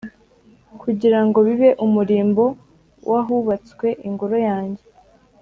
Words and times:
kugira 0.81 1.19
ngo 1.25 1.37
bibe 1.47 1.69
umurimbo 1.85 2.43
w’ahubatswe 3.11 3.87
ingoro 4.07 4.37
yanjye, 4.47 4.83